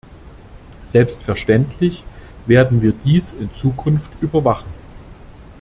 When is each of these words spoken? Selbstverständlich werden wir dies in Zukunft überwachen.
Selbstverständlich 0.81 2.03
werden 2.47 2.81
wir 2.81 2.91
dies 2.91 3.33
in 3.33 3.53
Zukunft 3.53 4.09
überwachen. 4.19 4.73